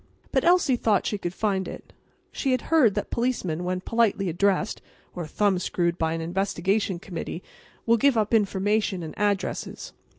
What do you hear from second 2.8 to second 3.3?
that